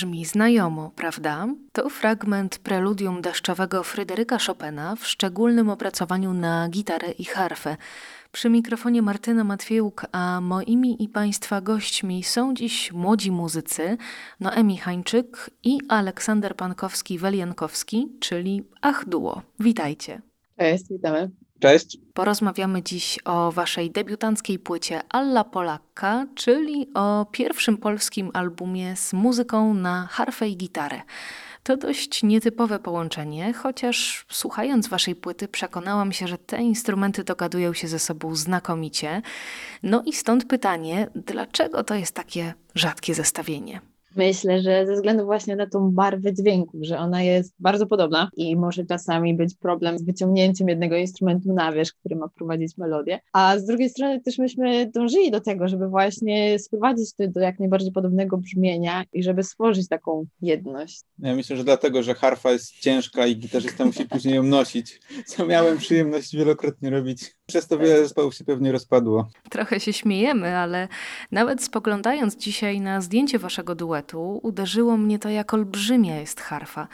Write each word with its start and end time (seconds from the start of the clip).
Brzmi 0.00 0.24
znajomo, 0.24 0.90
prawda? 0.96 1.46
To 1.72 1.88
fragment 1.88 2.58
preludium 2.58 3.22
deszczowego 3.22 3.82
Fryderyka 3.82 4.38
Chopina 4.38 4.96
w 4.96 5.06
szczególnym 5.06 5.70
opracowaniu 5.70 6.32
na 6.32 6.68
gitarę 6.68 7.10
i 7.10 7.24
harfę. 7.24 7.76
Przy 8.32 8.50
mikrofonie 8.50 9.02
Martyna 9.02 9.44
Matwiejuk, 9.44 10.06
a 10.12 10.40
moimi 10.40 11.02
i 11.02 11.08
Państwa 11.08 11.60
gośćmi 11.60 12.22
są 12.22 12.54
dziś 12.54 12.92
młodzi 12.92 13.30
muzycy 13.30 13.96
Noemi 14.40 14.78
Hańczyk 14.78 15.50
i 15.62 15.78
Aleksander 15.88 16.56
Pankowski-Weliankowski, 16.56 18.06
czyli 18.20 18.64
Ach 18.80 19.08
Duo. 19.08 19.42
Witajcie. 19.58 20.22
Cześć, 20.58 20.84
witamy. 20.90 21.30
Cześć. 21.60 21.98
Porozmawiamy 22.14 22.82
dziś 22.82 23.18
o 23.24 23.52
waszej 23.52 23.90
debiutanckiej 23.90 24.58
płycie 24.58 25.00
Alla 25.08 25.44
Polakka, 25.44 26.26
czyli 26.34 26.88
o 26.94 27.26
pierwszym 27.32 27.76
polskim 27.76 28.30
albumie 28.34 28.96
z 28.96 29.12
muzyką 29.12 29.74
na 29.74 30.06
harfę 30.10 30.48
i 30.48 30.56
gitarę. 30.56 31.02
To 31.62 31.76
dość 31.76 32.22
nietypowe 32.22 32.78
połączenie, 32.78 33.52
chociaż 33.52 34.26
słuchając 34.30 34.88
waszej 34.88 35.14
płyty 35.14 35.48
przekonałam 35.48 36.12
się, 36.12 36.28
że 36.28 36.38
te 36.38 36.62
instrumenty 36.62 37.24
dogadują 37.24 37.72
się 37.72 37.88
ze 37.88 37.98
sobą 37.98 38.34
znakomicie. 38.34 39.22
No 39.82 40.02
i 40.06 40.12
stąd 40.12 40.44
pytanie, 40.44 41.08
dlaczego 41.14 41.84
to 41.84 41.94
jest 41.94 42.14
takie 42.14 42.54
rzadkie 42.74 43.14
zestawienie? 43.14 43.80
Myślę, 44.16 44.60
że 44.62 44.86
ze 44.86 44.94
względu 44.94 45.24
właśnie 45.24 45.56
na 45.56 45.66
tą 45.66 45.90
barwę 45.90 46.34
dźwięku, 46.34 46.78
że 46.80 46.98
ona 46.98 47.22
jest 47.22 47.54
bardzo 47.58 47.86
podobna 47.86 48.30
i 48.36 48.56
może 48.56 48.84
czasami 48.84 49.34
być 49.34 49.54
problem 49.54 49.98
z 49.98 50.02
wyciągnięciem 50.02 50.68
jednego 50.68 50.96
instrumentu 50.96 51.52
na 51.52 51.72
wierzch, 51.72 51.94
który 51.94 52.16
ma 52.16 52.28
prowadzić 52.28 52.78
melodię. 52.78 53.20
A 53.32 53.58
z 53.58 53.66
drugiej 53.66 53.90
strony 53.90 54.20
też 54.20 54.38
myśmy 54.38 54.90
dążyli 54.94 55.30
do 55.30 55.40
tego, 55.40 55.68
żeby 55.68 55.88
właśnie 55.88 56.58
sprowadzić 56.58 57.14
to 57.14 57.28
do 57.28 57.40
jak 57.40 57.58
najbardziej 57.58 57.92
podobnego 57.92 58.38
brzmienia 58.38 59.04
i 59.12 59.22
żeby 59.22 59.42
stworzyć 59.42 59.88
taką 59.88 60.26
jedność. 60.42 61.00
Ja 61.18 61.34
myślę, 61.34 61.56
że 61.56 61.64
dlatego, 61.64 62.02
że 62.02 62.14
harfa 62.14 62.52
jest 62.52 62.70
ciężka 62.70 63.26
i 63.26 63.36
gitarzysta 63.36 63.84
musi 63.84 64.04
później 64.04 64.34
ją 64.34 64.42
nosić, 64.42 65.00
co 65.26 65.46
miałem 65.46 65.78
przyjemność 65.78 66.36
wielokrotnie 66.36 66.90
robić. 66.90 67.36
Przez 67.50 67.66
to 67.66 67.78
wiele 67.78 67.98
zespołów 67.98 68.34
się 68.34 68.44
pewnie 68.44 68.72
rozpadło. 68.72 69.28
Trochę 69.50 69.80
się 69.80 69.92
śmiejemy, 69.92 70.56
ale 70.56 70.88
nawet 71.32 71.62
spoglądając 71.62 72.36
dzisiaj 72.36 72.80
na 72.80 73.00
zdjęcie 73.00 73.38
waszego 73.38 73.74
duetu, 73.74 74.40
uderzyło 74.42 74.96
mnie 74.96 75.18
to, 75.18 75.28
jak 75.28 75.54
olbrzymia 75.54 76.20
jest 76.20 76.40
harfa. 76.40 76.88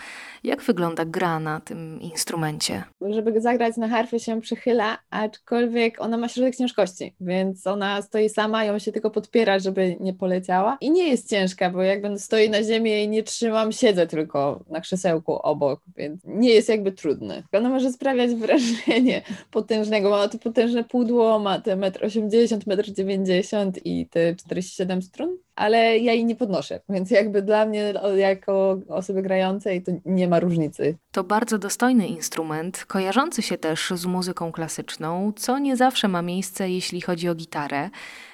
Jak 0.45 0.63
wygląda 0.63 1.05
gra 1.05 1.41
na 1.41 1.61
tym 1.61 2.01
instrumencie? 2.01 2.85
Żeby 3.11 3.41
zagrać 3.41 3.77
na 3.77 3.89
harfie 3.89 4.21
się 4.21 4.41
przychyla, 4.41 4.99
aczkolwiek 5.11 6.01
ona 6.01 6.17
ma 6.17 6.29
środek 6.29 6.57
ciężkości, 6.57 7.15
więc 7.21 7.67
ona 7.67 8.03
stoi 8.03 8.29
sama, 8.29 8.65
ją 8.65 8.79
się 8.79 8.93
tylko 8.93 9.11
podpiera, 9.11 9.59
żeby 9.59 9.97
nie 10.01 10.15
poleciała. 10.15 10.79
I 10.81 10.91
nie 10.91 11.09
jest 11.09 11.31
ciężka, 11.31 11.71
bo 11.71 11.83
jakby 11.83 12.19
stoi 12.19 12.51
na 12.51 12.63
ziemi 12.63 12.91
i 13.03 13.09
nie 13.09 13.23
trzymam, 13.23 13.73
siedzę 13.73 14.07
tylko 14.07 14.65
na 14.71 14.81
krzesełku 14.81 15.33
obok, 15.33 15.81
więc 15.97 16.21
nie 16.25 16.51
jest 16.51 16.69
jakby 16.69 16.93
trudny. 16.93 17.43
Ona 17.53 17.69
może 17.69 17.93
sprawiać 17.93 18.35
wrażenie 18.35 19.23
potężnego, 19.51 20.11
ma 20.11 20.29
to 20.29 20.39
potężne 20.47 20.85
pudło, 20.85 21.39
ma 21.39 21.61
te 21.61 21.77
1,80 21.77 22.55
m, 22.55 22.79
1,90 22.79 23.57
m 23.63 23.73
i 23.85 24.07
te 24.07 24.35
47 24.35 25.03
strun, 25.03 25.37
ale 25.55 25.99
ja 25.99 26.13
jej 26.13 26.25
nie 26.25 26.37
podnoszę, 26.37 26.81
więc 26.89 27.11
jakby 27.11 27.43
dla 27.43 27.67
mnie 27.67 27.95
jako 28.17 28.79
osoby 28.89 29.23
grającej 29.23 29.83
to 29.83 29.93
nie 30.05 30.29
ma 30.29 30.41
różnicy. 30.41 30.97
To 31.13 31.25
bardzo 31.25 31.59
dostojny 31.59 32.07
instrument, 32.07 32.85
kojarzący 32.85 33.43
się 33.43 33.59
też 33.59 33.93
z 33.95 34.07
muzyką 34.07 34.53
klasyczną, 34.53 35.33
co 35.37 35.59
nie 35.59 35.77
zawsze 35.77 36.09
ma 36.09 36.23
miejsce, 36.23 36.71
jeśli 36.71 37.01
chodzi 37.01 37.29
o 37.29 37.35
gitarę. 37.35 37.91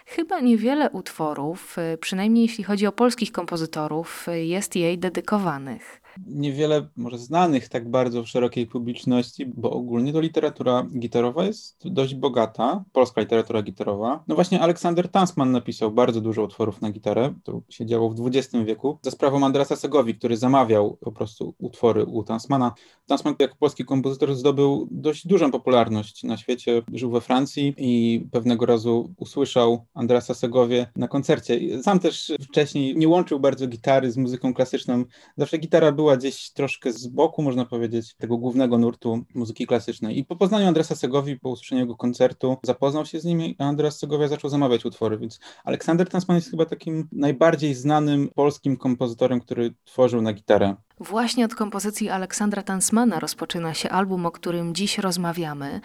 Chyba 0.06 0.40
niewiele 0.40 0.90
utworów, 0.90 1.76
przynajmniej 2.00 2.42
jeśli 2.42 2.64
chodzi 2.64 2.86
o 2.86 2.92
polskich 2.92 3.32
kompozytorów, 3.32 4.26
jest 4.32 4.76
jej 4.76 4.98
dedykowanych 4.98 6.01
niewiele 6.26 6.86
może 6.96 7.18
znanych 7.18 7.68
tak 7.68 7.90
bardzo 7.90 8.22
w 8.22 8.28
szerokiej 8.28 8.66
publiczności, 8.66 9.46
bo 9.46 9.70
ogólnie 9.70 10.12
to 10.12 10.20
literatura 10.20 10.86
gitarowa 10.98 11.44
jest 11.44 11.88
dość 11.88 12.14
bogata, 12.14 12.84
polska 12.92 13.20
literatura 13.20 13.62
gitarowa. 13.62 14.24
No 14.28 14.34
właśnie 14.34 14.60
Aleksander 14.60 15.08
Tansman 15.08 15.52
napisał 15.52 15.90
bardzo 15.90 16.20
dużo 16.20 16.42
utworów 16.42 16.80
na 16.80 16.90
gitarę, 16.90 17.34
to 17.42 17.62
się 17.68 17.86
działo 17.86 18.10
w 18.10 18.26
XX 18.26 18.64
wieku, 18.64 18.98
za 19.02 19.10
sprawą 19.10 19.44
Andrasa 19.46 19.76
Segowi, 19.76 20.14
który 20.14 20.36
zamawiał 20.36 20.96
po 21.00 21.12
prostu 21.12 21.54
utwory 21.58 22.04
u 22.04 22.22
Tansmana. 22.22 22.72
Tansman 23.06 23.34
jako 23.38 23.56
polski 23.58 23.84
kompozytor 23.84 24.34
zdobył 24.34 24.88
dość 24.90 25.26
dużą 25.26 25.50
popularność 25.50 26.22
na 26.22 26.36
świecie, 26.36 26.82
żył 26.92 27.10
we 27.10 27.20
Francji 27.20 27.74
i 27.78 28.22
pewnego 28.32 28.66
razu 28.66 29.14
usłyszał 29.16 29.86
Andrasa 29.94 30.34
Segowie 30.34 30.86
na 30.96 31.08
koncercie. 31.08 31.82
Sam 31.82 31.98
też 31.98 32.32
wcześniej 32.40 32.96
nie 32.96 33.08
łączył 33.08 33.40
bardzo 33.40 33.66
gitary 33.66 34.10
z 34.10 34.16
muzyką 34.16 34.54
klasyczną, 34.54 35.04
zawsze 35.36 35.58
gitara 35.58 35.92
była 35.92 36.01
była 36.02 36.16
gdzieś 36.16 36.50
troszkę 36.50 36.92
z 36.92 37.06
boku, 37.06 37.42
można 37.42 37.64
powiedzieć, 37.64 38.14
tego 38.14 38.38
głównego 38.38 38.78
nurtu 38.78 39.24
muzyki 39.34 39.66
klasycznej. 39.66 40.18
I 40.18 40.24
po 40.24 40.36
poznaniu 40.36 40.66
Andresa 40.66 40.96
Segowi, 40.96 41.38
po 41.38 41.50
usłyszeniu 41.50 41.80
jego 41.80 41.96
koncertu, 41.96 42.56
zapoznał 42.62 43.06
się 43.06 43.20
z 43.20 43.24
nim 43.24 43.40
i 43.40 43.56
Andres 43.58 43.98
Segowia 43.98 44.28
zaczął 44.28 44.50
zamawiać 44.50 44.84
utwory, 44.84 45.18
więc 45.18 45.40
Aleksander 45.64 46.08
Tansman 46.08 46.36
jest 46.36 46.50
chyba 46.50 46.66
takim 46.66 47.08
najbardziej 47.12 47.74
znanym 47.74 48.28
polskim 48.34 48.76
kompozytorem, 48.76 49.40
który 49.40 49.74
tworzył 49.84 50.22
na 50.22 50.32
gitarę. 50.32 50.76
Właśnie 51.02 51.44
od 51.44 51.54
kompozycji 51.54 52.10
Aleksandra 52.10 52.62
Tansmana 52.62 53.20
rozpoczyna 53.20 53.74
się 53.74 53.90
album, 53.90 54.26
o 54.26 54.30
którym 54.30 54.74
dziś 54.74 54.98
rozmawiamy. 54.98 55.80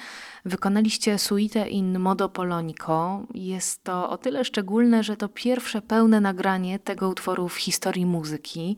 Wykonaliście 0.45 1.17
suite 1.17 1.69
in 1.69 2.00
modo 2.00 2.29
polonico. 2.29 3.22
Jest 3.33 3.83
to 3.83 4.09
o 4.09 4.17
tyle 4.17 4.45
szczególne, 4.45 5.03
że 5.03 5.17
to 5.17 5.29
pierwsze 5.29 5.81
pełne 5.81 6.22
nagranie 6.22 6.79
tego 6.79 7.09
utworu 7.09 7.50
w 7.50 7.55
historii 7.55 8.05
muzyki. 8.05 8.78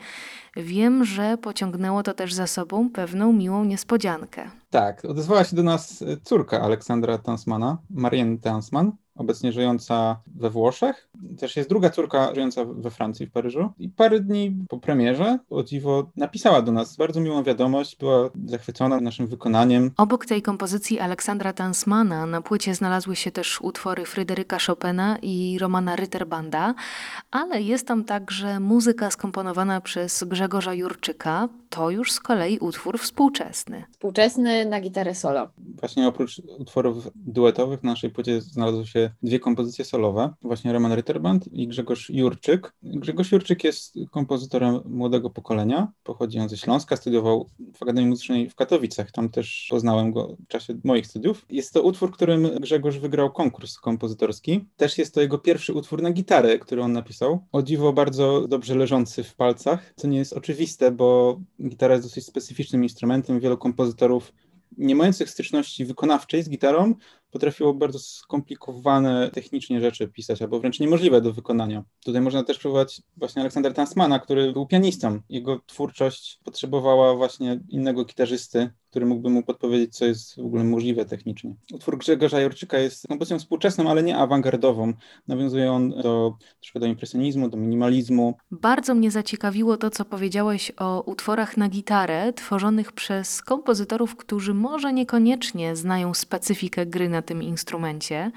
Wiem, 0.56 1.06
że 1.06 1.38
pociągnęło 1.38 2.04
to 2.04 2.14
też 2.14 2.34
za 2.34 2.48
sobą 2.48 2.90
pewną 2.90 3.34
miłą 3.34 3.64
niespodziankę. 3.64 4.52
Tak, 4.70 5.06
odezwała 5.06 5.44
się 5.44 5.56
do 5.56 5.64
nas 5.64 6.04
córka 6.24 6.62
Aleksandra 6.62 7.18
Tansmana, 7.18 7.78
Marianne 7.90 8.38
Tansman, 8.38 8.92
obecnie 9.20 9.52
żyjąca 9.52 10.22
we 10.36 10.50
Włoszech. 10.50 11.10
Też 11.40 11.58
jest 11.58 11.70
druga 11.70 11.90
córka 11.90 12.36
żyjąca 12.36 12.66
we 12.66 12.92
Francji, 12.92 13.26
w 13.26 13.32
Paryżu. 13.32 13.70
I 13.80 13.90
parę 13.90 14.20
dni 14.20 14.58
po 14.70 14.80
premierze, 14.80 15.40
o 15.50 15.64
dziwo, 15.64 16.12
napisała 16.16 16.62
do 16.62 16.72
nas 16.72 16.98
bardzo 16.98 17.22
miłą 17.22 17.44
wiadomość, 17.44 17.98
była 17.98 18.30
zachwycona 18.46 19.00
naszym 19.00 19.28
wykonaniem. 19.28 19.92
Obok 19.98 20.26
tej 20.26 20.42
kompozycji 20.42 21.00
Aleksandra 21.00 21.54
Tansmana 21.54 22.26
na 22.26 22.42
płycie 22.42 22.76
znalazły 22.76 23.16
się 23.16 23.32
też 23.32 23.62
utwory 23.62 24.06
Fryderyka 24.06 24.58
Chopina 24.68 25.18
i 25.22 25.58
Romana 25.60 25.96
Ritterbanda, 25.96 26.76
ale 27.32 27.62
jest 27.62 27.88
tam 27.88 28.04
także 28.04 28.60
muzyka 28.60 29.12
skomponowana 29.12 29.82
przez 29.82 30.24
Grzegorza 30.24 30.74
Jurczyka. 30.74 31.50
To 31.70 31.90
już 31.90 32.12
z 32.12 32.20
kolei 32.20 32.60
utwór 32.60 33.00
współczesny. 33.00 33.84
Współczesny 33.92 34.66
na 34.66 34.82
gitarę 34.82 35.16
solo. 35.16 35.50
Właśnie 35.80 36.08
oprócz 36.08 36.42
utworów 36.60 37.08
duetowych 37.16 37.84
na 37.84 37.90
naszej 37.92 38.10
płycie 38.10 38.42
znalazły 38.42 38.88
się 38.88 39.09
dwie 39.24 39.40
kompozycje 39.40 39.86
solowe, 39.86 40.34
właśnie 40.42 40.74
Roman 40.74 40.96
Ritterband 40.96 41.54
i 41.54 41.68
Grzegorz 41.68 42.10
Jurczyk. 42.10 42.74
Grzegorz 42.84 43.32
Jurczyk 43.32 43.64
jest 43.64 43.96
kompozytorem 44.12 44.80
młodego 44.86 45.30
pokolenia, 45.30 45.92
pochodzi 46.04 46.40
on 46.40 46.50
ze 46.50 46.58
Śląska, 46.58 46.96
studiował 46.96 47.50
w 47.76 47.84
Akademii 47.84 48.10
Muzycznej 48.10 48.50
w 48.50 48.56
Katowicach, 48.56 49.12
tam 49.12 49.30
też 49.30 49.68
poznałem 49.70 50.12
go 50.12 50.36
w 50.46 50.48
czasie 50.48 50.80
moich 50.84 51.08
studiów. 51.08 51.46
Jest 51.50 51.74
to 51.74 51.82
utwór, 51.82 52.12
którym 52.12 52.50
Grzegorz 52.60 52.98
wygrał 52.98 53.32
konkurs 53.32 53.78
kompozytorski. 53.80 54.66
Też 54.78 54.98
jest 54.98 55.14
to 55.14 55.22
jego 55.22 55.38
pierwszy 55.38 55.74
utwór 55.74 56.02
na 56.02 56.12
gitarę, 56.12 56.60
który 56.60 56.82
on 56.82 56.94
napisał. 56.94 57.40
O 57.52 57.62
dziwo 57.62 57.94
bardzo 57.94 58.48
dobrze 58.48 58.76
leżący 58.76 59.24
w 59.24 59.36
palcach, 59.36 59.94
co 59.96 60.08
nie 60.08 60.18
jest 60.18 60.34
oczywiste, 60.34 60.92
bo 60.92 61.40
gitara 61.68 61.94
jest 61.94 62.06
dosyć 62.06 62.26
specyficznym 62.26 62.84
instrumentem. 62.84 63.40
Wielu 63.40 63.58
kompozytorów 63.58 64.34
nie 64.78 64.96
mających 64.96 65.30
styczności 65.30 65.86
wykonawczej 65.86 66.44
z 66.44 66.50
gitarą 66.50 66.96
potrafiło 67.32 67.74
bardzo 67.74 68.00
skomplikowane 68.00 69.30
technicznie 69.34 69.82
rzeczy 69.82 70.08
pisać, 70.08 70.42
albo 70.42 70.60
wręcz 70.60 70.80
niemożliwe 70.80 71.22
do 71.22 71.34
wykonania. 71.34 71.84
Tutaj 72.04 72.22
można 72.22 72.44
też 72.44 72.58
przywołać 72.58 73.02
właśnie 73.18 73.42
Aleksandra 73.42 73.74
Tansmana, 73.74 74.20
który 74.20 74.54
był 74.54 74.66
pianistą. 74.66 75.20
Jego 75.30 75.60
twórczość 75.66 76.40
potrzebowała 76.44 77.16
właśnie 77.16 77.60
innego 77.70 78.06
gitarzysty, 78.06 78.70
który 78.90 79.06
mógłby 79.06 79.30
mu 79.30 79.44
podpowiedzieć, 79.44 79.96
co 79.96 80.06
jest 80.06 80.36
w 80.36 80.46
ogóle 80.46 80.64
możliwe 80.64 81.06
technicznie. 81.06 81.56
Utwór 81.74 81.98
Grzegorza 81.98 82.42
Jurczyka 82.42 82.78
jest 82.78 83.08
kompozycją 83.08 83.40
współczesną, 83.40 83.90
ale 83.90 84.04
nie 84.04 84.18
awangardową. 84.18 84.94
Nawiązuje 85.28 85.72
on 85.72 85.90
do, 85.90 86.34
troszkę 86.60 86.80
do 86.80 86.86
impresjonizmu, 86.86 87.50
do 87.50 87.58
minimalizmu. 87.58 88.38
Bardzo 88.52 88.96
mnie 88.96 89.12
zaciekawiło 89.12 89.78
to, 89.78 89.90
co 89.90 90.06
powiedziałeś 90.06 90.72
o 90.78 91.02
utworach 91.02 91.58
na 91.58 91.70
gitarę, 91.70 92.34
tworzonych 92.34 92.92
przez 92.92 93.42
kompozytorów, 93.42 94.16
którzy 94.16 94.54
może 94.54 94.94
niekoniecznie 94.94 95.76
znają 95.76 96.14
specyfikę 96.14 96.86
gry 96.86 97.10
na 97.10 97.19
tym 97.22 97.44
instrumencie. 97.44 98.32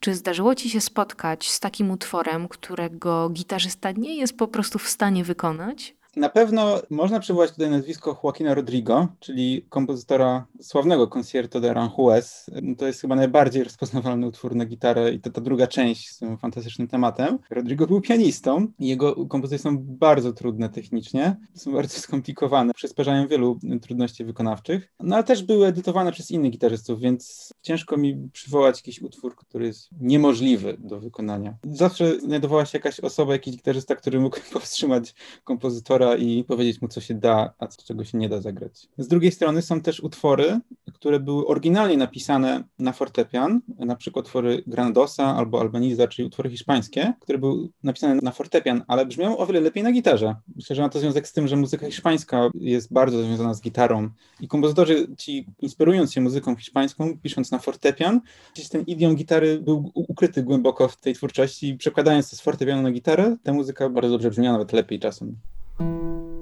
Czy 0.00 0.14
zdarzyło 0.14 0.54
ci 0.54 0.70
się 0.70 0.80
spotkać 0.80 1.50
z 1.50 1.60
takim 1.60 1.90
utworem, 1.90 2.48
którego 2.48 3.30
gitarzysta 3.30 3.90
nie 3.92 4.16
jest 4.16 4.36
po 4.36 4.48
prostu 4.48 4.78
w 4.78 4.88
stanie 4.88 5.24
wykonać? 5.24 5.94
Na 6.16 6.28
pewno 6.28 6.80
można 6.90 7.20
przywołać 7.20 7.50
tutaj 7.50 7.70
nazwisko 7.70 8.20
Joaquina 8.24 8.54
Rodrigo, 8.54 9.08
czyli 9.20 9.66
kompozytora 9.68 10.46
sławnego 10.60 11.08
Concierto 11.08 11.60
de 11.60 11.70
Aranjuez. 11.70 12.50
To 12.78 12.86
jest 12.86 13.00
chyba 13.00 13.16
najbardziej 13.16 13.64
rozpoznawalny 13.64 14.26
utwór 14.26 14.54
na 14.54 14.66
gitarę 14.66 15.12
i 15.12 15.20
to 15.20 15.30
ta 15.30 15.40
druga 15.40 15.66
część 15.66 16.08
z 16.08 16.18
tym 16.18 16.38
fantastycznym 16.38 16.88
tematem. 16.88 17.38
Rodrigo 17.50 17.86
był 17.86 18.00
pianistą 18.00 18.66
i 18.78 18.88
jego 18.88 19.26
kompozycje 19.26 19.58
są 19.58 19.78
bardzo 19.78 20.32
trudne 20.32 20.68
technicznie, 20.68 21.36
są 21.54 21.72
bardzo 21.72 21.98
skomplikowane, 21.98 22.74
przysparzają 22.74 23.28
wielu 23.28 23.58
trudności 23.82 24.24
wykonawczych, 24.24 24.92
no 25.00 25.16
ale 25.16 25.24
też 25.24 25.42
były 25.42 25.66
edytowane 25.66 26.12
przez 26.12 26.30
innych 26.30 26.52
gitarzystów, 26.52 27.00
więc 27.00 27.52
ciężko 27.62 27.96
mi 27.96 28.28
przywołać 28.32 28.78
jakiś 28.78 29.02
utwór, 29.02 29.36
który 29.36 29.66
jest 29.66 29.88
niemożliwy 30.00 30.76
do 30.78 31.00
wykonania. 31.00 31.54
Zawsze 31.64 32.20
znajdowała 32.20 32.66
się 32.66 32.78
jakaś 32.78 33.00
osoba, 33.00 33.32
jakiś 33.32 33.56
gitarzysta, 33.56 33.96
który 33.96 34.20
mógł 34.20 34.36
powstrzymać 34.52 35.14
kompozytora 35.44 36.03
i 36.14 36.44
powiedzieć 36.44 36.82
mu, 36.82 36.88
co 36.88 37.00
się 37.00 37.14
da, 37.14 37.54
a 37.58 37.66
czego 37.66 38.04
się 38.04 38.18
nie 38.18 38.28
da 38.28 38.40
zagrać. 38.40 38.88
Z 38.98 39.08
drugiej 39.08 39.32
strony 39.32 39.62
są 39.62 39.80
też 39.80 40.00
utwory, 40.00 40.60
które 40.94 41.20
były 41.20 41.46
oryginalnie 41.46 41.96
napisane 41.96 42.64
na 42.78 42.92
fortepian, 42.92 43.60
na 43.78 43.96
przykład 43.96 44.26
utwory 44.26 44.62
Grandosa 44.66 45.36
albo 45.36 45.60
Albaniza, 45.60 46.08
czyli 46.08 46.28
utwory 46.28 46.50
hiszpańskie, 46.50 47.12
które 47.20 47.38
były 47.38 47.68
napisane 47.82 48.14
na 48.22 48.30
fortepian, 48.30 48.84
ale 48.88 49.06
brzmią 49.06 49.36
o 49.36 49.46
wiele 49.46 49.60
lepiej 49.60 49.82
na 49.82 49.92
gitarze. 49.92 50.34
Myślę, 50.56 50.76
że 50.76 50.82
ma 50.82 50.88
to 50.88 50.98
związek 50.98 51.28
z 51.28 51.32
tym, 51.32 51.48
że 51.48 51.56
muzyka 51.56 51.86
hiszpańska 51.86 52.50
jest 52.54 52.92
bardzo 52.92 53.22
związana 53.22 53.54
z 53.54 53.60
gitarą 53.60 54.08
i 54.40 54.48
kompozytorzy 54.48 55.06
ci, 55.18 55.46
inspirując 55.62 56.12
się 56.12 56.20
muzyką 56.20 56.56
hiszpańską, 56.56 57.18
pisząc 57.18 57.50
na 57.50 57.58
fortepian, 57.58 58.20
gdzieś 58.54 58.68
ten 58.68 58.82
idiom 58.82 59.16
gitary 59.16 59.60
był 59.60 59.90
ukryty 59.94 60.42
głęboko 60.42 60.88
w 60.88 61.00
tej 61.00 61.14
twórczości 61.14 61.68
i 61.68 61.76
przekładając 61.76 62.30
to 62.30 62.36
z 62.36 62.40
fortepianu 62.40 62.82
na 62.82 62.90
gitarę, 62.90 63.36
ta 63.42 63.52
muzyka 63.52 63.88
bardzo 63.88 64.10
dobrze 64.10 64.30
brzmiała, 64.30 64.52
nawet 64.52 64.72
lepiej 64.72 65.00
czasem. 65.00 65.36
thank 65.78 65.88
you 65.88 66.33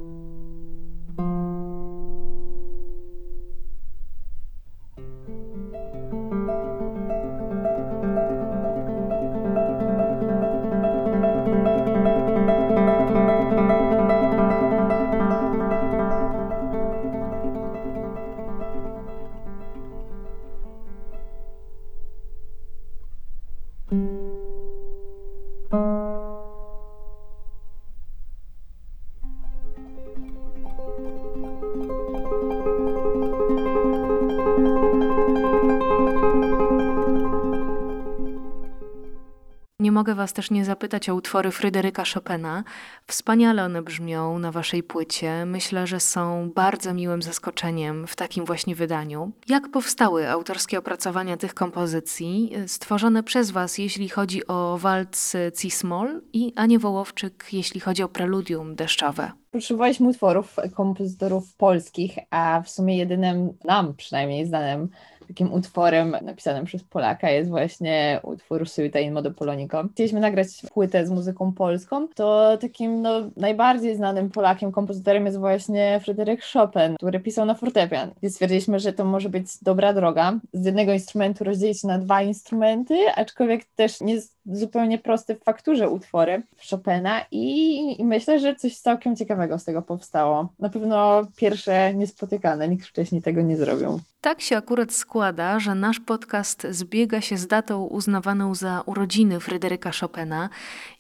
Nie 39.82 39.92
mogę 39.92 40.14
Was 40.14 40.32
też 40.32 40.50
nie 40.50 40.64
zapytać 40.64 41.08
o 41.08 41.14
utwory 41.14 41.50
Fryderyka 41.50 42.04
Chopina. 42.14 42.64
Wspaniale 43.06 43.64
one 43.64 43.82
brzmią 43.82 44.38
na 44.38 44.52
Waszej 44.52 44.82
płycie. 44.82 45.46
Myślę, 45.46 45.86
że 45.86 46.00
są 46.00 46.50
bardzo 46.54 46.94
miłym 46.94 47.22
zaskoczeniem 47.22 48.06
w 48.06 48.16
takim 48.16 48.44
właśnie 48.44 48.74
wydaniu. 48.74 49.32
Jak 49.48 49.70
powstały 49.70 50.30
autorskie 50.30 50.78
opracowania 50.78 51.36
tych 51.36 51.54
kompozycji, 51.54 52.52
stworzone 52.66 53.22
przez 53.22 53.50
Was, 53.50 53.78
jeśli 53.78 54.08
chodzi 54.08 54.46
o 54.46 54.78
walc 54.78 55.32
Cismol 55.58 56.22
i 56.32 56.52
Anię 56.56 56.78
Wołowczyk, 56.78 57.48
jeśli 57.52 57.80
chodzi 57.80 58.02
o 58.02 58.08
preludium 58.08 58.74
deszczowe? 58.74 59.32
Potrzebowaliśmy 59.50 60.08
utworów 60.08 60.56
kompozytorów 60.74 61.54
polskich, 61.56 62.18
a 62.30 62.62
w 62.64 62.70
sumie 62.70 62.98
jedynym 62.98 63.52
nam 63.64 63.94
przynajmniej 63.94 64.46
znanym 64.46 64.88
takim 65.32 65.52
utworem 65.52 66.16
napisanym 66.22 66.64
przez 66.64 66.84
Polaka 66.84 67.30
jest 67.30 67.50
właśnie 67.50 68.20
utwór 68.22 68.68
Suita 68.68 69.00
in 69.00 69.12
Modo 69.12 69.30
Polonico. 69.30 69.84
Chcieliśmy 69.92 70.20
nagrać 70.20 70.48
płytę 70.74 71.06
z 71.06 71.10
muzyką 71.10 71.52
polską, 71.52 72.08
to 72.08 72.58
takim 72.60 73.02
no, 73.02 73.30
najbardziej 73.36 73.96
znanym 73.96 74.30
Polakiem, 74.30 74.72
kompozytorem 74.72 75.26
jest 75.26 75.38
właśnie 75.38 76.00
Fryderyk 76.04 76.40
Chopin, 76.52 76.96
który 76.96 77.20
pisał 77.20 77.46
na 77.46 77.54
fortepian. 77.54 78.10
I 78.22 78.30
stwierdziliśmy, 78.30 78.80
że 78.80 78.92
to 78.92 79.04
może 79.04 79.28
być 79.28 79.46
dobra 79.62 79.92
droga. 79.92 80.38
Z 80.52 80.66
jednego 80.66 80.92
instrumentu 80.92 81.44
rozdzielić 81.44 81.84
na 81.84 81.98
dwa 81.98 82.22
instrumenty, 82.22 82.94
aczkolwiek 83.16 83.64
też 83.64 84.00
nie 84.00 84.18
zupełnie 84.46 84.98
prosty 84.98 85.34
w 85.34 85.42
fakturze 85.42 85.90
utwory 85.90 86.42
Chopina 86.70 87.20
i, 87.30 88.00
i 88.00 88.04
myślę, 88.04 88.40
że 88.40 88.56
coś 88.56 88.78
całkiem 88.78 89.16
ciekawego 89.16 89.58
z 89.58 89.64
tego 89.64 89.82
powstało. 89.82 90.48
Na 90.58 90.68
pewno 90.68 91.26
pierwsze 91.36 91.94
niespotykane, 91.94 92.68
nikt 92.68 92.86
wcześniej 92.86 93.22
tego 93.22 93.42
nie 93.42 93.56
zrobił. 93.56 94.00
Tak 94.20 94.40
się 94.40 94.56
akurat 94.56 94.92
składa, 94.92 95.21
że 95.58 95.74
nasz 95.74 96.00
podcast 96.00 96.66
zbiega 96.70 97.20
się 97.20 97.36
z 97.36 97.46
datą 97.46 97.84
uznawaną 97.84 98.54
za 98.54 98.82
urodziny 98.86 99.40
Fryderyka 99.40 99.90
Chopina 100.00 100.48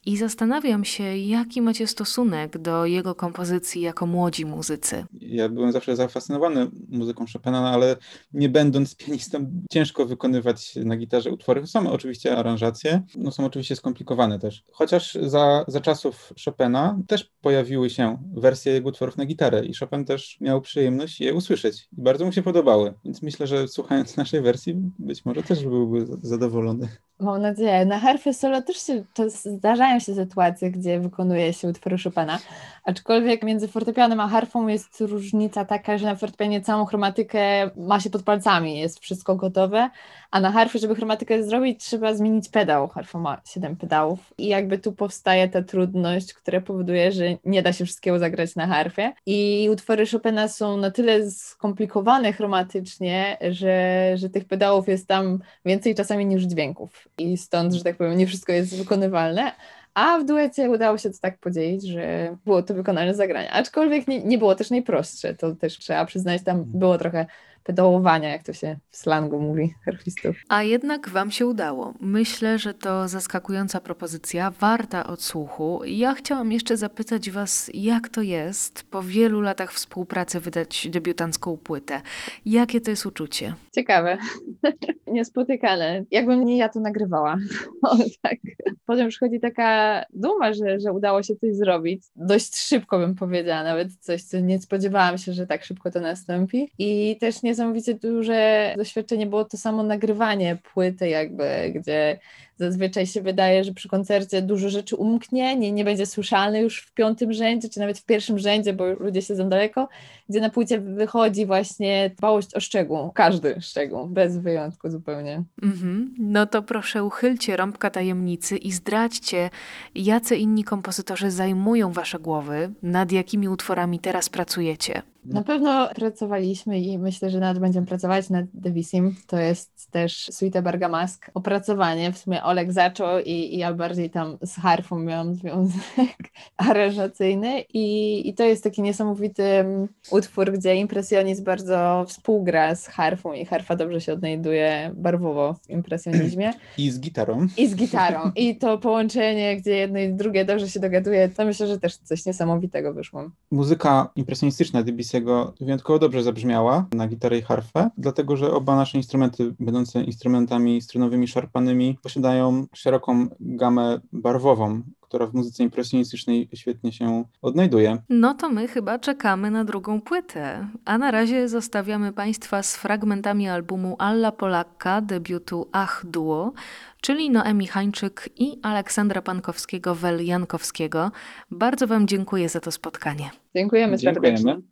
i 0.06 0.16
zastanawiam 0.16 0.84
się, 0.84 1.16
jaki 1.16 1.62
macie 1.62 1.86
stosunek 1.86 2.58
do 2.58 2.86
jego 2.86 3.14
kompozycji 3.14 3.82
jako 3.82 4.06
młodzi 4.06 4.46
muzycy. 4.46 5.04
Ja 5.20 5.48
byłem 5.48 5.72
zawsze 5.72 5.96
zafascynowany 5.96 6.70
muzyką 6.88 7.24
Chopina, 7.32 7.60
no 7.60 7.68
ale 7.68 7.96
nie 8.32 8.48
będąc 8.48 8.96
pianistą, 8.96 9.50
ciężko 9.70 10.06
wykonywać 10.06 10.76
na 10.76 10.96
gitarze 10.96 11.30
utwory. 11.30 11.66
Są 11.66 11.92
oczywiście 11.92 12.36
aranżacje, 12.36 13.02
no 13.16 13.32
są 13.32 13.44
oczywiście 13.44 13.76
skomplikowane 13.76 14.38
też. 14.38 14.64
Chociaż 14.72 15.18
za, 15.22 15.64
za 15.68 15.80
czasów 15.80 16.32
Chopina 16.44 16.98
też 17.08 17.32
pojawiły 17.40 17.90
się 17.90 18.18
wersje 18.36 18.72
jego 18.72 18.88
utworów 18.88 19.16
na 19.16 19.26
gitarę 19.26 19.64
i 19.64 19.74
Chopin 19.74 20.04
też 20.04 20.36
miał 20.40 20.60
przyjemność 20.60 21.20
je 21.20 21.34
usłyszeć 21.34 21.88
i 21.98 22.02
bardzo 22.02 22.24
mu 22.24 22.32
się 22.32 22.42
podobały. 22.42 22.94
Więc 23.04 23.22
myślę, 23.22 23.46
że 23.46 23.68
słuchając 23.68 24.01
naszej 24.16 24.42
wersji, 24.42 24.90
być 24.98 25.24
może 25.24 25.42
też 25.42 25.64
byłby 25.64 26.06
zadowolony. 26.22 26.88
Mam 27.22 27.42
nadzieję. 27.42 27.84
Na 27.84 27.98
harfie 27.98 28.34
solo 28.34 28.62
też 28.62 28.76
się, 28.76 29.04
zdarzają 29.28 30.00
się 30.00 30.14
sytuacje, 30.14 30.70
gdzie 30.70 31.00
wykonuje 31.00 31.52
się 31.52 31.68
utwory 31.68 31.96
Chopina, 32.04 32.38
aczkolwiek 32.84 33.42
między 33.42 33.68
fortepianem 33.68 34.20
a 34.20 34.28
harfą 34.28 34.66
jest 34.68 35.00
różnica 35.00 35.64
taka, 35.64 35.98
że 35.98 36.06
na 36.06 36.16
fortepianie 36.16 36.60
całą 36.60 36.84
chromatykę 36.84 37.70
ma 37.76 38.00
się 38.00 38.10
pod 38.10 38.22
palcami, 38.22 38.78
jest 38.78 39.00
wszystko 39.00 39.36
gotowe, 39.36 39.90
a 40.30 40.40
na 40.40 40.52
harfie, 40.52 40.78
żeby 40.78 40.94
chromatykę 40.94 41.42
zrobić, 41.42 41.84
trzeba 41.84 42.14
zmienić 42.14 42.48
pedał. 42.48 42.88
Harfa 42.88 43.18
ma 43.18 43.40
7 43.44 43.76
pedałów 43.76 44.18
i 44.38 44.46
jakby 44.46 44.78
tu 44.78 44.92
powstaje 44.92 45.48
ta 45.48 45.62
trudność, 45.62 46.34
która 46.34 46.60
powoduje, 46.60 47.12
że 47.12 47.24
nie 47.44 47.62
da 47.62 47.72
się 47.72 47.84
wszystkiego 47.84 48.18
zagrać 48.18 48.56
na 48.56 48.66
harfie 48.66 49.12
i 49.26 49.68
utwory 49.72 50.06
Chopina 50.06 50.48
są 50.48 50.76
na 50.76 50.90
tyle 50.90 51.30
skomplikowane 51.30 52.32
chromatycznie, 52.32 53.38
że, 53.50 54.12
że 54.14 54.30
tych 54.30 54.44
pedałów 54.44 54.88
jest 54.88 55.08
tam 55.08 55.38
więcej 55.64 55.94
czasami 55.94 56.26
niż 56.26 56.42
dźwięków 56.42 57.08
i 57.18 57.36
stąd, 57.36 57.74
że 57.74 57.84
tak 57.84 57.96
powiem, 57.96 58.18
nie 58.18 58.26
wszystko 58.26 58.52
jest 58.52 58.76
wykonywalne. 58.76 59.52
A 59.94 60.18
w 60.18 60.24
duecie 60.24 60.70
udało 60.70 60.98
się 60.98 61.10
to 61.10 61.18
tak 61.22 61.38
podzielić, 61.38 61.88
że 61.88 62.36
było 62.44 62.62
to 62.62 62.74
wykonane 62.74 63.14
zagrania. 63.14 63.50
Aczkolwiek 63.50 64.08
nie, 64.08 64.24
nie 64.24 64.38
było 64.38 64.54
też 64.54 64.70
najprostsze, 64.70 65.34
to 65.34 65.54
też 65.54 65.78
trzeba 65.78 66.04
przyznać, 66.04 66.42
tam 66.42 66.64
było 66.64 66.98
trochę 66.98 67.26
pedałowania, 67.64 68.28
jak 68.28 68.42
to 68.42 68.52
się 68.52 68.76
w 68.90 68.96
slangu 68.96 69.40
mówi, 69.40 69.74
harfistów. 69.84 70.36
A 70.48 70.62
jednak 70.62 71.08
Wam 71.08 71.30
się 71.30 71.46
udało. 71.46 71.94
Myślę, 72.00 72.58
że 72.58 72.74
to 72.74 73.08
zaskakująca 73.08 73.80
propozycja, 73.80 74.50
warta 74.50 75.06
odsłuchu. 75.06 75.80
Ja 75.86 76.14
chciałam 76.14 76.52
jeszcze 76.52 76.76
zapytać 76.76 77.30
Was, 77.30 77.70
jak 77.74 78.08
to 78.08 78.22
jest 78.22 78.82
po 78.90 79.02
wielu 79.02 79.40
latach 79.40 79.72
współpracy 79.72 80.40
wydać 80.40 80.88
debiutancką 80.90 81.56
płytę? 81.56 82.00
Jakie 82.46 82.80
to 82.80 82.90
jest 82.90 83.06
uczucie? 83.06 83.54
Ciekawe. 83.74 84.18
niespotykane. 85.12 86.04
Jakbym 86.10 86.44
nie 86.44 86.56
ja 86.56 86.68
to 86.68 86.80
nagrywała. 86.80 87.36
O, 87.82 87.96
tak. 88.22 88.38
Potem 88.86 89.08
przychodzi 89.08 89.40
taka 89.40 90.02
duma, 90.12 90.52
że, 90.52 90.80
że 90.80 90.92
udało 90.92 91.22
się 91.22 91.36
coś 91.36 91.54
zrobić. 91.56 92.02
Dość 92.16 92.56
szybko 92.56 92.98
bym 92.98 93.14
powiedziała, 93.14 93.62
nawet 93.62 93.94
coś, 93.94 94.22
co 94.22 94.40
nie 94.40 94.60
spodziewałam 94.60 95.18
się, 95.18 95.32
że 95.32 95.46
tak 95.46 95.64
szybko 95.64 95.90
to 95.90 96.00
nastąpi. 96.00 96.70
I 96.78 97.16
też 97.20 97.42
niesamowicie 97.52 97.94
duże 97.94 98.74
doświadczenie 98.76 99.26
było 99.26 99.44
to 99.44 99.56
samo 99.56 99.82
nagrywanie 99.82 100.58
płyty, 100.74 101.08
jakby, 101.08 101.72
gdzie 101.74 102.18
Zazwyczaj 102.62 103.06
się 103.06 103.22
wydaje, 103.22 103.64
że 103.64 103.74
przy 103.74 103.88
koncercie 103.88 104.42
dużo 104.42 104.68
rzeczy 104.68 104.96
umknie, 104.96 105.56
nie, 105.56 105.72
nie 105.72 105.84
będzie 105.84 106.06
słyszalny 106.06 106.60
już 106.60 106.80
w 106.80 106.94
piątym 106.94 107.32
rzędzie, 107.32 107.68
czy 107.68 107.80
nawet 107.80 107.98
w 107.98 108.04
pierwszym 108.04 108.38
rzędzie, 108.38 108.72
bo 108.72 108.86
ludzie 108.86 109.22
siedzą 109.22 109.48
daleko, 109.48 109.88
gdzie 110.28 110.40
na 110.40 110.50
płycie 110.50 110.80
wychodzi 110.80 111.46
właśnie 111.46 112.10
dbałość 112.18 112.54
o 112.54 112.60
szczegół, 112.60 113.10
każdy 113.10 113.60
szczegół, 113.60 114.06
bez 114.06 114.38
wyjątku 114.38 114.90
zupełnie. 114.90 115.42
Mhm. 115.62 116.14
No 116.18 116.46
to 116.46 116.62
proszę 116.62 117.04
uchylcie 117.04 117.56
rąbka 117.56 117.90
tajemnicy 117.90 118.56
i 118.56 118.72
zdradźcie, 118.72 119.50
jacy 119.94 120.36
inni 120.36 120.64
kompozytorzy 120.64 121.30
zajmują 121.30 121.92
wasze 121.92 122.18
głowy, 122.18 122.72
nad 122.82 123.12
jakimi 123.12 123.48
utworami 123.48 123.98
teraz 123.98 124.28
pracujecie. 124.28 125.02
Na 125.24 125.42
pewno 125.42 125.88
pracowaliśmy 125.94 126.80
i 126.80 126.98
myślę, 126.98 127.30
że 127.30 127.40
nadal 127.40 127.60
będziemy 127.60 127.86
pracować 127.86 128.30
nad 128.30 128.46
Devisim. 128.54 129.16
To 129.26 129.38
jest 129.38 129.90
też 129.90 130.30
Suite 130.32 130.62
Bergamask. 130.62 131.30
Opracowanie, 131.34 132.12
w 132.12 132.18
sumie 132.18 132.42
Olek 132.52 132.72
zaczął 132.72 133.18
i, 133.18 133.30
i 133.30 133.58
ja 133.58 133.74
bardziej 133.74 134.10
tam 134.10 134.38
z 134.42 134.56
harfą 134.56 134.98
miałam 134.98 135.34
związek 135.34 136.32
aranżacyjny 136.68 137.60
i, 137.74 138.28
i 138.28 138.34
to 138.34 138.44
jest 138.44 138.64
taki 138.64 138.82
niesamowity 138.82 139.64
utwór, 140.10 140.52
gdzie 140.52 140.76
impresjonizm 140.76 141.44
bardzo 141.44 142.04
współgra 142.08 142.74
z 142.74 142.86
harfą 142.86 143.32
i 143.32 143.44
harfa 143.44 143.76
dobrze 143.76 144.00
się 144.00 144.12
odnajduje 144.12 144.90
barwowo 144.94 145.54
w 145.54 145.70
impresjonizmie. 145.70 146.52
I 146.78 146.90
z 146.90 147.00
gitarą. 147.00 147.46
I 147.56 147.68
z 147.68 147.74
gitarą. 147.74 148.30
I 148.36 148.56
to 148.56 148.78
połączenie, 148.78 149.56
gdzie 149.56 149.76
jedno 149.76 149.98
i 149.98 150.12
drugie 150.12 150.44
dobrze 150.44 150.68
się 150.68 150.80
dogaduje, 150.80 151.28
to 151.28 151.44
myślę, 151.44 151.66
że 151.66 151.78
też 151.78 151.96
coś 151.96 152.26
niesamowitego 152.26 152.94
wyszło. 152.94 153.30
Muzyka 153.50 154.10
impresjonistyczna 154.16 154.82
Debussy 154.82 155.12
Debussiego 155.12 155.54
wyjątkowo 155.60 155.98
dobrze 155.98 156.22
zabrzmiała 156.22 156.86
na 156.94 157.08
gitarę 157.08 157.38
i 157.38 157.42
harfę, 157.42 157.90
dlatego 157.98 158.36
że 158.36 158.52
oba 158.52 158.76
nasze 158.76 158.98
instrumenty, 158.98 159.54
będące 159.60 160.02
instrumentami 160.02 160.82
strunowymi 160.82 161.28
szarpanymi, 161.28 161.98
posiadają 162.02 162.31
szeroką 162.74 163.26
gamę 163.40 164.00
barwową, 164.12 164.82
która 165.00 165.26
w 165.26 165.34
muzyce 165.34 165.62
impresjonistycznej 165.62 166.48
świetnie 166.54 166.92
się 166.92 167.24
odnajduje. 167.42 167.98
No 168.08 168.34
to 168.34 168.50
my 168.50 168.68
chyba 168.68 168.98
czekamy 168.98 169.50
na 169.50 169.64
drugą 169.64 170.00
płytę. 170.00 170.68
A 170.84 170.98
na 170.98 171.10
razie 171.10 171.48
zostawiamy 171.48 172.12
Państwa 172.12 172.62
z 172.62 172.76
fragmentami 172.76 173.48
albumu 173.48 173.96
Alla 173.98 174.32
Polakka, 174.32 175.00
debiutu 175.00 175.68
Ach 175.72 176.04
Duo, 176.06 176.52
czyli 177.00 177.30
Noemi 177.30 177.66
Hańczyk 177.66 178.28
i 178.36 178.58
Aleksandra 178.62 179.22
Pankowskiego-Wel 179.22 180.20
Jankowskiego. 180.24 181.10
Bardzo 181.50 181.86
Wam 181.86 182.06
dziękuję 182.06 182.48
za 182.48 182.60
to 182.60 182.70
spotkanie. 182.70 183.30
Dziękujemy, 183.56 183.96
Dziękujemy. 183.98 184.38
serdecznie. 184.38 184.52
Audycje 184.52 184.71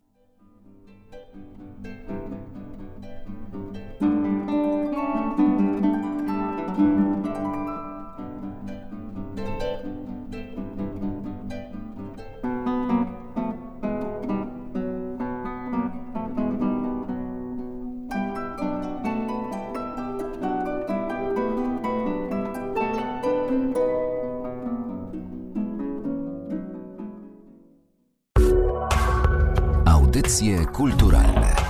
kulturalne 30.81 31.21
w 31.21 31.29
dobrym 31.31 31.41
tonie. 31.41 31.60